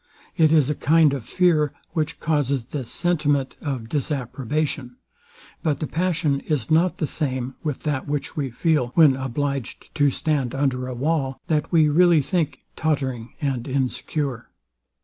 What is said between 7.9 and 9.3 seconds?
which we feel, when